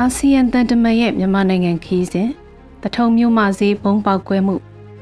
[0.00, 2.28] အာဆီယံတန်တမန်ရဲ့မြန်မာနိုင်ငံခီးစဉ်
[2.82, 4.54] တထုံမြို့မှဈေးဘုံပေါက်ကွဲမှု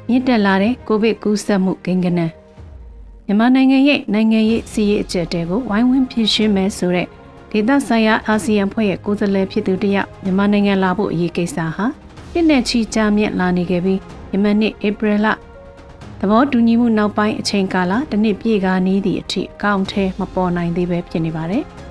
[0.08, 7.06] မြင့်တက်လာတဲ့ကိုဗစ်ကူးစက်မှုကိန်းဂဏန်းမြန်မာနိုင်ငံရဲ့နိုင်ငံရေးစီးရေးအကျက်တဲကိုဝိုင်းဝန်းဖြည့်ရှင်းမယ်ဆိုတဲ့
[7.50, 11.86] ဒေသဆိုင်ရာအာဆီယံဖွဲ့ရဲ့ကိုယ်စားလှယ်ဖြစ်သူတယောက်မြန်မာနိုင်ငံလာဖို့အရေးကိစ္စဟာ
[12.32, 14.00] ပြည့်နဲ့ချီချမြင့်လာနေခဲ့ပြီး
[14.32, 15.26] ယမန်နှစ်ဧပြီလ
[16.20, 21.64] သဘောတူညီမှုနောက်ပိုင်းအချိန်ကာလတစ်နှစ်ပြည့်ကားနီးသည့်အထိအကောင့်ထဲမပေါ်နိုင်သေးပဲဖြစ်နေပါတယ်။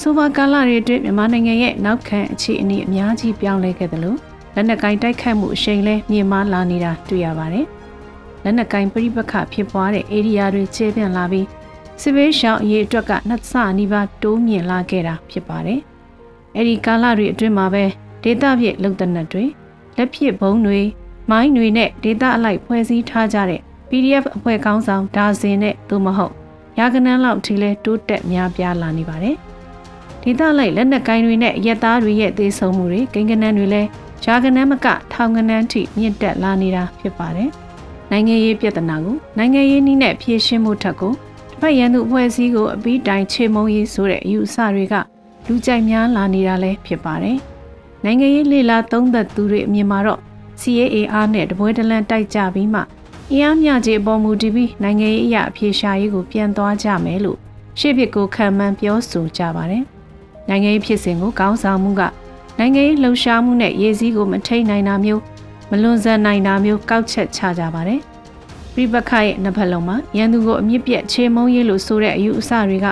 [0.00, 4.18] ဆိုပါကာလတွေအတွင်းမြန်မာနိုင်ငံရဲ့နောက်ခံအခြေအနေအများကြီးပြောင်းလဲခဲ့တယ်လို့
[4.54, 7.66] လက်နက်ကင်တိုက်ခတ်မှုအရှိန်လဲမြင့်မားလာနေတာတွေ့ရပါတယ်။
[8.42, 11.46] လက်နက်ကင်ပြိပခဖြစ်ပွားတဲ့ဧရိယာတွေချဲပြန့်လာပြီး
[12.00, 15.80] စစ်ဘေးရှောင်အရေးအတွက်ကနှစ်ဆနီးပါးတိုးမြင့်လာခဲ့တာဖြစ်ပါတယ်။
[16.56, 17.84] အဲဒီကာလတွေအတွင်းမှာပဲ
[18.24, 19.44] ဒေတာပြည့်လုံတနက်တွေ
[19.96, 20.80] လက်ဖြစ်ဘုံတွေ
[21.30, 26.34] မိုင်းတွေနဲ့ဒေတာအလိုက်ဖွဲ့စည်းထားကြတဲ့ PDF အဖွဲ့ကောင်းဆောင်ဒါဇင်နဲ့သို့မဟုတ်
[26.78, 29.38] ရာကနန်းလောက်ထိလဲတိုးတက်များပြားလာနေပါတယ်။
[30.22, 33.82] ဒေသလိုက်လက်နက်ကိုင်းတွေနဲ့ရက်သားတွေရဲ့သေဆုံးမှုတွေကိန်းကနန်းတွေလဲ
[34.24, 37.50] ရာကနန်းမကထောင်ကနန်းထိမြင့်တက်လာနေတာဖြစ်ပါတယ်။
[38.10, 44.94] နိုင်ငံရေးပြဿနာကိုနိုင်ငံရေးနည်းနဲ့ဖြေရှင်းမှုထက်ကိုတစ်ဖက်ရန်သူအဖွဲ့အစည်းကိုအပီးတိုင်ချေမုံရေးဆိုတဲ့အယူအဆတွေက
[45.46, 47.38] လူကြိုက်များလာနေတာလည်းဖြစ်ပါတယ်။
[48.04, 50.20] နိုင်ငံရေးလေလာသုံးသက်သူတွေအမြင်မှာတော့
[50.60, 52.80] CAAR နဲ့တပွဲတလန့်တိုက်ကြပြီးမှ
[53.32, 57.38] အင်အားမျှခြေအပေါ်မူတည်ပြီးနိုင်ငံရေးအရာအပြေရှားရေးကိုပြန်သွားကြမယ်လို့
[57.78, 59.84] ရှေ့ဖြစ်ကိုခံမှန်းပြောဆိုကြပါတယ်။
[60.48, 62.02] နိုင်ငံရေးဖြစ်စဉ်ကိုကောင်းဆောင်မှုက
[62.58, 65.22] နိုင်ငံရေးလှုပ်ရှားမှုနဲ့ရည်စည်းကိုမထိန်နိုင်တာမျိုး
[65.70, 68.00] မလွန်ဆန်နိုင်တာမျိုးကောက်ချက်ချကြပါတယ်။
[68.74, 72.86] ပြိပခရဲ့နှစ်ဖက်လုံးမှာရန်သူကိုအမြင့်ပြတ်ချေမုံရေးလို့ဆိုတဲ့အယူအဆတွေက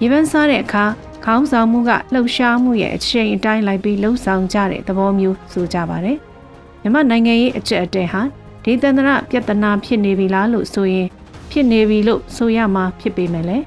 [0.00, 0.84] ရေပန်းစားတဲ့အခါ
[1.24, 6.18] ခေါင်းဆောင်မှုကလှုပ်ရှားမှုရဲ့အချိန်အတိုင်းလိုက်ပြီးလှုပ်ဆောင်ကြတဲ့သဘောမျိုးဆိုကြပါတယ်။
[6.82, 8.22] မြမနိုင်ငံရေးအကျက်အတဲဟာ
[8.64, 11.08] ဒေသန္တရပြဿနာဖြစ်နေပြီလားလို့ဆိုရင်
[11.50, 13.64] ဖြစ်နေပြီလို့ဆိုရမှာဖြစ်ပေမဲ့လည်း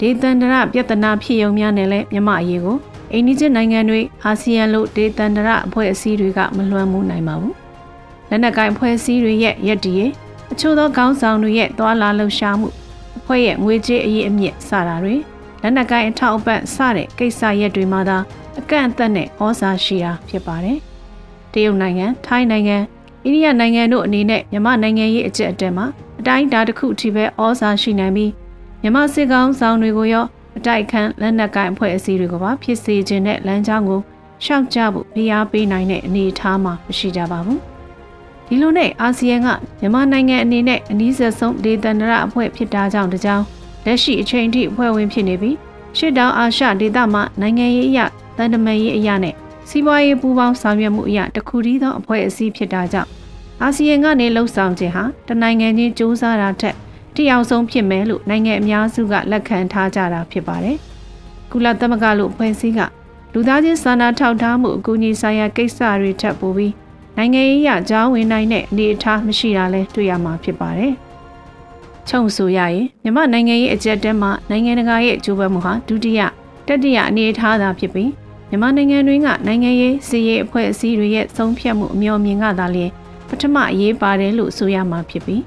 [0.00, 2.76] ဒေသန္တရပြဿနာဖြစ်ုံများနဲ့လည်းမြမအရေးကို
[3.12, 7.54] အိန္ဒိယနိုင်ငံတွေအာဆီယံလို့ဒေသန္တရအဖွဲ့အစည်းတွေကမလွှမ်းမိုးနိုင်ပါဘူး
[8.28, 10.10] လက်နက်ကိုင်အဖွဲ့အစည်းတွေရဲ့ရက်တီရဲ့
[10.52, 12.68] အချို့သောခေါင်းဆောင်တွေရဲ့သွာလာလှုပ်ရှားမှု
[13.18, 15.16] အဖွဲ့ရဲ့ငွေကြေးအရေးအမြင့်စတာတွေ
[15.62, 18.18] လက်နက်ကိုင်အထောက်အပံ့စတဲ့ကိစ္စရက်တွေမှာသာ
[18.58, 20.78] အကန့်အသတ်နဲ့ဩဇာရှိတာဖြစ်ပါတယ်
[21.52, 22.76] တရုတ်နိုင်ငံထိုင်းနိုင်ငံ
[23.24, 25.86] အိန္ဒိယနိုင်ငံတို့အနေနဲ့မြန်မာနိုင်ငံရေးအကျက်အတဲမှာ
[26.20, 28.30] အတိုင်းအတာတစ်ခုထိပဲဩဇာရှိနိုင်ပြီး
[28.82, 30.24] မြန်မာစစ်ကောင်ဆောင်တွေကိုရော
[30.58, 34.00] အတိုက်ခံလက်နက်ကိုင်အဖွဲ့အစည်းတွေကိုပါဖြစ်စေခြင်းနဲ့လမ်းကြောင်းကို
[34.44, 37.60] ရှောက်ကြဖို့ဖိအားပေးနိုင်တဲ့အနေအထားမှာမရှိကြပါဘူး
[38.46, 39.48] ဒီလိုနဲ့အာဆီယံက
[39.80, 43.42] မြန်မာနိုင်ငံအနေနဲ့အနည်းဆက်ဆုံးဒေသန္တရအဖွဲ့ဖြစ်တာကြောင့်တကြောင်
[43.84, 45.56] လက်ရှိအချိန်ထိအဖွဲ့ဝင်ဖြစ်နေပြီး
[45.96, 49.34] ရှစ်တောင်အာရှဒေသမှာနိုင်ငံရေးအရာတန်တမာရေးအရာနဲ့
[49.68, 53.10] စီးပွားရေးပူးပေါင်းဆောင်ရွက်မှုအရာတစ်ခုတည်းသောအဖွဲ့အစည်းဖြစ်တာကြောင့်
[53.62, 56.76] အာဆီယံကနေလှုပ်ဆောင်ခြင်းဟာတနိုင်ငံချင်းစူးစမ်းတာထက်
[57.20, 60.76] တရားဆုံးဖြစ်မယ်လို့နိုင်ငံအများစုကလက်ခံထားကြတာဖြစ်ပါတယ်။
[61.52, 62.80] ကုလသမဂ္ဂလို့ဖွဲ့စည်းက
[63.32, 66.74] လူသားချင်းစာနာထောက်ထားမှုအကူအညီဆိုင်ရာကိစ္စတွေထပ်ပိုပြီး
[67.16, 70.92] နိုင်ငံရေးအကြောင်းဝင်နိုင်တဲ့အနေအထားမရှိတာလဲတွေ့ရမှာဖြစ်ပါတယ်။
[72.08, 76.20] ချုံဆိုရရင်မြမနိုင်ငံရေးအကြက်တဲမှာနိုင်ငံတကာရဲ့အကျိုးပဲမှုဟာဒုတိယ
[76.68, 78.10] တတိယအနေအထားသာဖြစ်ပြီး
[78.48, 82.90] မြန်မာနိုင်ငံတွင်းကနိုင်ငံရေးစီးရေးအဖွဲ့အစည်းတွေရဲ့ဆုံးဖြတ်မှုအမျှော်မြင်ကသာလျှင်
[83.28, 85.42] ပထမအရေးပါတယ်လို့ဆိုရမှာဖြစ်ပြီး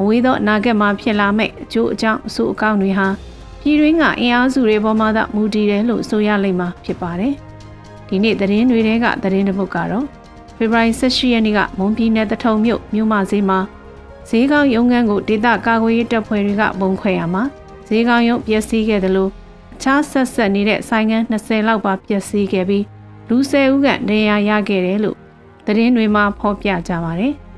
[0.00, 3.08] မဝေးသောအနာဂတ်မှာဖြစ်လာမယ့်အကျိုးအကြောင်းအဆိုးအကောင်းတွေဟာ
[3.60, 7.32] ပြည်တွင်းကအင်အားစုတွေပေါ်မှာသာမူတည်တယ်လို့ဆိုရလိမ့်မှာဖြစ်ပါတယ်။
[8.08, 10.04] ဒီနေ့သတင်းတွေထဲကသတင်းတစ်ပုဒ်ကတော့
[10.56, 13.58] ဖေဖော်ဝါရီ18ရက်နေ့ကမွန်ပြည်နယ်တထုံမြို့မြို့မဈေးမှာ
[14.28, 17.42] ဈေးကောင်းရုံငန်းကိုဒေသကာကွယ်ရေးတပ်ဖွဲ့တွေကပုံခွဲရမှာ
[17.88, 19.30] ဈေးကောင်းရုံပျက်စီးခဲ့တယ်လို့
[19.74, 22.84] အခြားဆက်ဆက်နေတဲ့ဆိုင်ငန်း20လောက်ပါပျက်စီးခဲ့ပြီး
[23.28, 25.16] လူ10ဦးကနေရာရခဲ့တယ်လို့
[25.66, 27.34] သတင်းတွေမှာဖော်ပြကြပါတယ်။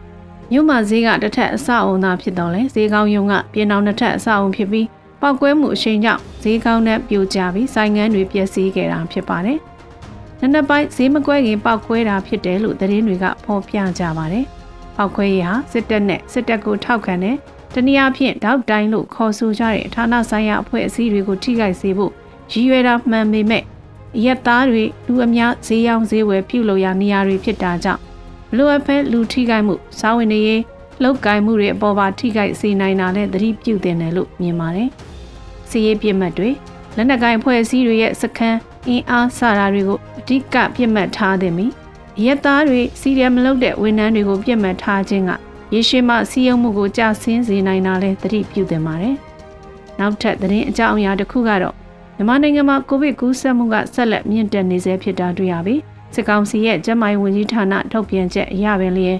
[0.54, 4.86] မြို့မှာဈေးကတစ်ထက်အဆအုံသာဖြစ်တော့လဲဈေးကောင်းယုံကပြင်အောင်တစ်ထက်အဆအုံဖြစ်ပြီး
[5.20, 9.58] ပောက်ကွဲမှုအရှိန်ကြောင့်ဈေးကောင်းနဲ့ပြိုကျပြီးဆိုင်ငန်းတွေပျက်စီးခဲ့တာဖြစ်ပါတယ်။
[10.40, 14.44] နံနက်ပိုင်းဈေးမကွဲခင်ပောက်ကွဲတာဖြစ်တယ်လို့သတင်းတွေကဖော်ပြကြပါတယ်။
[14.96, 17.36] ပောက်ကွဲရေးဟာစစ်တပ်နဲ့စစ်တပ်ကိုထောက်ခံတဲ့
[17.74, 22.12] တနည်းအားဖြင့်တောက်တိုင်းလို့ခေါ်ဆိုကြတဲ့ဌာနဆိုင်ရာအဖွဲ့အစည်းတွေကိုထိခိုက်စေဖို့
[22.52, 23.64] ရည်ရွယ်တာမှန်ပေမဲ့
[24.24, 28.02] ရက်သားတွေလူအများဈေးရောင်းဈေးဝယ်ပြုလုပ်ရာနေရာတွေဖြစ်တာကြောင့်
[28.52, 30.62] ဘလိုအပ်ဖဲလူထိခိုက်မှုစားဝင်နေရေး
[31.02, 34.88] လောက်ကင်မှုတွေအပေါ်ပါထိခိုက်စေနိုင်တာနဲ့သတိပြုတင်တယ်လို့မြင်ပါတယ်။
[35.70, 36.50] စီးရေးပြစ်မှတ်တွေ
[36.96, 38.58] လက်နက်ကိုင်အဖွဲ့အစည်းတွေရဲ့စခန်း
[38.88, 41.66] အင်အားစတာတွေကိုအဓိကပြစ်မှတ်ထားသည်မီ
[42.24, 45.30] ရက်သားတွေစီရီယမလုပ်တဲ့ဝန်ထမ်းတွေကိုပြစ်မှတ်ထားခြင်းက
[45.74, 49.16] ရေရှည်မှစီးရုံမှုကိုကြဆင်းစေနိုင်တာလဲသတိပြုတင်ပါတယ်။
[49.98, 51.74] နောက်ထပ်သတင်းအကြောင်းအရာတစ်ခုကတော့
[52.16, 55.80] မြန်မာနိုင်ငံမှာကိုဗစ်ကူးစက်မှုကဆက်လက်မြင့်တက်နေဆဲဖြစ်တာတွေ့ရပြီး
[56.14, 59.18] စစ်ကောင်စီရဲ့ကျန်းမာရေးဝန်ကြီးဌာနထုတ်ပြန်ချက်အရပင်လျင်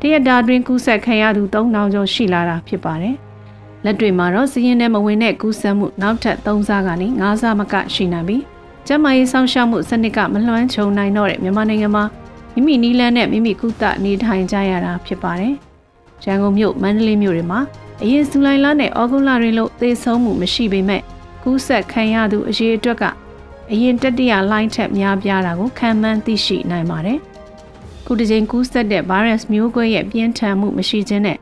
[0.00, 3.16] တရက်တာတွင်ကူးစက်ခံရသူ3000ကျော်ရှိလာတာဖြစ်ပါတယ်။
[3.84, 8.42] လက်တွေ့မှာတော့စီးရင်ထဲမဝင်တဲ့ကူးစက်မှုနောက်ထပ်3ဆကနေ5ဆမကရှိနိုင်ပြီး
[8.86, 12.04] ကျန်းမာရေးစောင့်ရှောက်မှုစနစ်ကမလွှမ်းခြုံနိုင်တော့တဲ့မြန်မာနိုင်ငံမှာ
[12.54, 15.54] မိမိနီးလန်းနဲ့မိမိကုသနေထိုင်ကြရတာဖြစ်ပါတယ်။
[16.24, 17.60] ရန်ကုန်မြို့မန္တလေးမြို့တွေမှာ
[18.02, 21.02] အရင်ဇူလိုင်လနဲ့ဩဂုတ်လတွေလို့သေဆုံးမှုမရှိပေမဲ့
[21.42, 23.04] ကူးစက်ခံရသူအရေးအတွက်က
[23.72, 27.18] အရင်တတိယလိုင်းထက်များပြားတာကိုခံမှန်းသိရှိနိုင်ပါတယ်။
[28.06, 31.38] ခုတစ်ချိန်ကူးစက်တဲ့ virus မျိုးကွဲရဲ့ပြင်းထန်မှုမရှိခြင်းနဲ့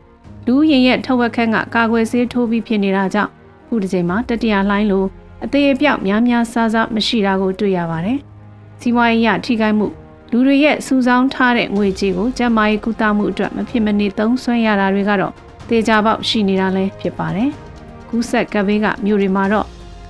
[0.47, 3.31] လူရင်ရဲ့ထဝက်ခန့်ကကာကွယ်ဆေးထိုးပြီးဖြစ်နေတာကြောင့်
[3.69, 5.05] ခုတစ်ချိန်မှာတတိယလိုင်းလို
[5.45, 8.19] အသေးအပြောက်များများဆဆမရှိတာကိုတွေ့ရပါတယ်။
[8.81, 9.87] စီးပွားရေးအထိခိုက်မှု
[10.31, 15.33] လူတွေရဲ့စူဆောင်းထားတဲ့ငွေကြေးကိုကျန်းမာရေးကုသမှုအတွက်မဖြစ်မနေသုံးစွဲရတာတွေကတော့
[15.69, 17.51] တေချာပေါက်ရှိနေတာလည်းဖြစ်ပါတယ်။
[18.09, 19.67] ကူးဆက်ကပ်ဘေးကမြို့တွေမှာတော့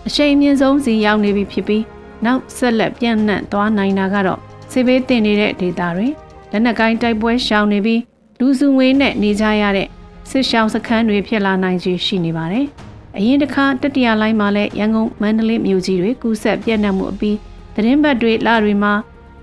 [0.06, 1.82] အရှိန်မြင့်ဆုံးစီရောက်နေပြီဖြစ်ပြီး
[2.24, 4.40] နောက်ဆက်လက်ပြန့်နှံ့သွားနိုင်တာကတော့
[4.70, 6.08] ဆေးဘေးတင်နေတဲ့ဒေသတွေ
[6.50, 8.00] လက်နက်ကိုင်းတိုက်ပွဲရှောင်နေပြီး
[8.40, 9.88] လူစုငွေနဲ့နေကြရတဲ့
[10.30, 12.66] စစ်ရှောင်းစခန်းတွေဖြစ်လာနိုင်ခြေရှိနေပါတယ်။
[13.16, 17.36] အရင်တစ်ခါတတိယလိုင်းမှာလည်းရန်ကုန်မန္တလေးမြို့ကြီးတွေကူးဆက်ပြန့်နှံ့မှုအပြီး
[17.74, 18.92] သတင်းပတ်တွေလတွေမှာ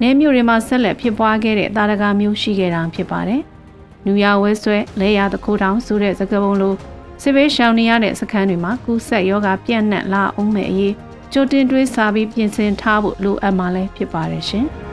[0.01, 3.41] နေမြို့တွေမှာဆက်လက်ဖြစ်ပွားခဲ့တဲ့တာရကမျိုးရှိခဲ့တာဖြစ်ပါတယ်။
[4.05, 6.73] နူရဝဲဆွဲလဲရတခိုးတောင်ဆိုတဲ့စကားပုံလို
[7.21, 10.93] စစ်ဘေးရှောင်နေရတဲ့စခန်းတွေမှာကူးဆက်ယောဂပြန့်နှံ့လာအောင်မဲ့အရေး
[11.33, 14.67] ကြိုတင်တွေးစားပြီးပြင်ဆင်ထားဖို့လိုအပ်မှလည်းဖြစ်ပါတယ်ရှင်။